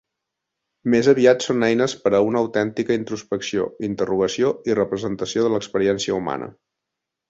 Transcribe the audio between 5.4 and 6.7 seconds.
de l'experiència humana.